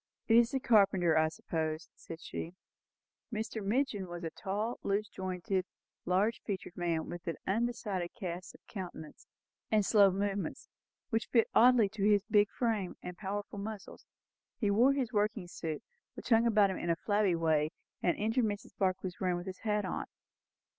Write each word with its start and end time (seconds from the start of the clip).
"It 0.27 0.35
is 0.35 0.49
the 0.49 0.59
carpenter, 0.59 1.15
I 1.15 1.27
suppose," 1.27 1.87
said 1.93 2.21
she. 2.21 2.55
Mr. 3.31 3.63
Midgin 3.63 4.07
was 4.07 4.23
a 4.23 4.31
tall, 4.31 4.79
loose 4.81 5.07
jointed, 5.07 5.63
large 6.05 6.41
featured 6.41 6.75
man, 6.75 7.07
with 7.07 7.27
an 7.27 7.37
undecided 7.45 8.09
cast 8.15 8.55
of 8.55 8.65
countenance, 8.65 9.27
and 9.69 9.85
slow 9.85 10.09
movements; 10.09 10.69
which 11.11 11.27
fitted 11.27 11.51
oddly 11.53 11.87
to 11.89 12.03
his 12.03 12.23
big 12.25 12.49
frame 12.49 12.97
and 13.03 13.15
powerful 13.15 13.59
muscles. 13.59 14.07
He 14.57 14.71
wore 14.71 14.93
his 14.93 15.13
working 15.13 15.47
suit, 15.47 15.83
which 16.15 16.29
hung 16.29 16.47
about 16.47 16.71
him 16.71 16.79
in 16.79 16.89
a 16.89 16.95
flabby 16.95 17.35
way, 17.35 17.69
and 18.01 18.17
entered 18.17 18.45
Mrs. 18.45 18.75
Barclay's 18.79 19.21
room 19.21 19.37
with 19.37 19.45
his 19.45 19.59
hat 19.59 19.85
on. 19.85 20.05